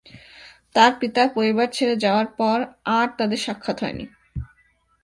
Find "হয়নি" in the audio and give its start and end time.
3.83-4.05